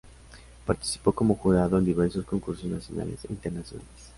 Participó 0.65 1.11
como 1.11 1.35
jurado 1.35 1.77
en 1.77 1.85
diversos 1.85 2.25
concursos 2.25 2.65
nacionales 2.65 3.23
e 3.25 3.31
internacionales. 3.33 3.85